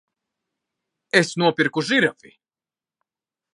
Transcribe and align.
Es 1.19 1.29
nopirku 1.43 1.85
žirafi! 1.91 2.35